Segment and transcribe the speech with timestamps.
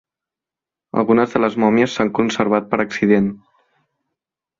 [1.01, 3.29] Algunes de les mòmies s'han conservat per accident.